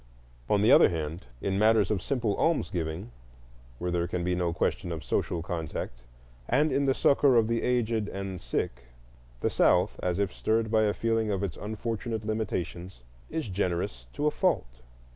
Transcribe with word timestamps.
On 0.49 0.63
the 0.63 0.71
other 0.71 0.89
hand, 0.89 1.27
in 1.41 1.59
matters 1.59 1.91
of 1.91 2.01
simple 2.01 2.35
almsgiving, 2.37 3.11
where 3.77 3.91
there 3.91 4.07
can 4.07 4.23
be 4.23 4.33
no 4.33 4.51
question 4.51 4.91
of 4.91 5.03
social 5.03 5.43
contact, 5.43 6.05
and 6.49 6.71
in 6.71 6.85
the 6.85 6.95
succor 6.95 7.35
of 7.35 7.47
the 7.47 7.61
aged 7.61 8.07
and 8.07 8.41
sick, 8.41 8.85
the 9.41 9.49
South, 9.51 9.99
as 10.01 10.17
if 10.17 10.33
stirred 10.33 10.71
by 10.71 10.85
a 10.85 10.93
feeling 10.95 11.29
of 11.29 11.43
its 11.43 11.55
unfortunate 11.55 12.25
limitations, 12.25 13.03
is 13.29 13.47
generous 13.49 14.07
to 14.13 14.25
a 14.25 14.31
fault. 14.31 14.79